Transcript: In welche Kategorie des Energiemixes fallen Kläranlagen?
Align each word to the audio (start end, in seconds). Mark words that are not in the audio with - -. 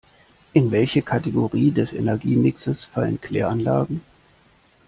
In 0.53 0.71
welche 0.71 1.03
Kategorie 1.03 1.69
des 1.69 1.93
Energiemixes 1.93 2.85
fallen 2.85 3.21
Kläranlagen? 3.21 4.01